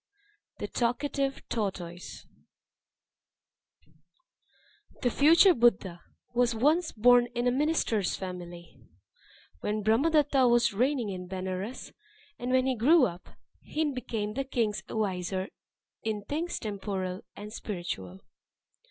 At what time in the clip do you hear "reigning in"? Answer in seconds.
10.73-11.27